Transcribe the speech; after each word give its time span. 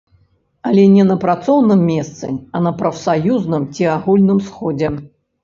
Але 0.69 0.85
не 0.93 1.03
на 1.09 1.17
працоўным 1.23 1.83
месцы, 1.91 2.31
а 2.57 2.63
на 2.69 2.73
прафсаюзным 2.81 3.69
ці 3.77 3.83
агульным 3.99 4.43
сходзе. 4.49 4.93